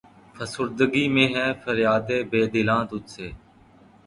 [0.35, 3.27] فسردگی میں ہے فریادِ بے دلاں تجھ سے